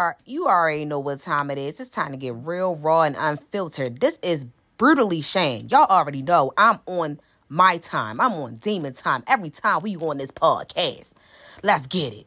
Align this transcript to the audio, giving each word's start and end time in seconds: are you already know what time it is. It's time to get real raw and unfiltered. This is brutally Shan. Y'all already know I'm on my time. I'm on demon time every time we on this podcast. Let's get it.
are 0.00 0.16
you 0.24 0.46
already 0.46 0.86
know 0.86 0.98
what 0.98 1.20
time 1.20 1.50
it 1.50 1.58
is. 1.58 1.78
It's 1.78 1.90
time 1.90 2.12
to 2.12 2.16
get 2.16 2.34
real 2.34 2.74
raw 2.74 3.02
and 3.02 3.14
unfiltered. 3.18 4.00
This 4.00 4.18
is 4.22 4.46
brutally 4.78 5.20
Shan. 5.20 5.68
Y'all 5.68 5.84
already 5.84 6.22
know 6.22 6.52
I'm 6.56 6.78
on 6.86 7.20
my 7.50 7.76
time. 7.76 8.18
I'm 8.18 8.32
on 8.32 8.56
demon 8.56 8.94
time 8.94 9.22
every 9.28 9.50
time 9.50 9.82
we 9.82 9.96
on 9.96 10.16
this 10.16 10.30
podcast. 10.30 11.12
Let's 11.62 11.86
get 11.86 12.14
it. 12.14 12.26